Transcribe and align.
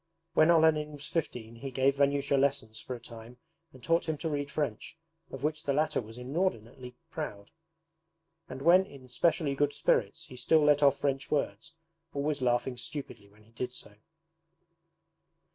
When 0.33 0.49
Olenin 0.49 0.93
was 0.93 1.05
fifteen 1.05 1.57
he 1.57 1.69
gave 1.69 1.97
Vanyusha 1.97 2.35
lessons 2.35 2.79
for 2.79 2.95
a 2.95 2.99
time 2.99 3.37
and 3.71 3.83
taught 3.83 4.09
him 4.09 4.17
to 4.17 4.29
read 4.29 4.49
French, 4.49 4.97
of 5.29 5.43
which 5.43 5.61
the 5.61 5.73
latter 5.73 6.01
was 6.01 6.17
inordinately 6.17 6.95
proud; 7.11 7.51
and 8.49 8.63
when 8.63 8.83
in 8.83 9.07
specially 9.07 9.53
good 9.53 9.73
spirits 9.75 10.23
he 10.25 10.35
still 10.35 10.63
let 10.63 10.81
off 10.81 10.97
French 10.97 11.29
words, 11.29 11.73
always 12.15 12.41
laughing 12.41 12.77
stupidly 12.77 13.29
when 13.29 13.43
he 13.43 13.51
did 13.51 13.71
so. 13.73 13.93